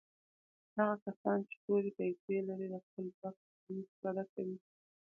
[0.77, 4.57] هغه کسان چې تورې پیسي لري د خپل ځواک څخه هم استفاده کوي.